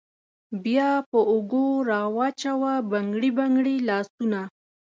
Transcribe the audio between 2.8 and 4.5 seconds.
بنګړي بنګړي لاسونه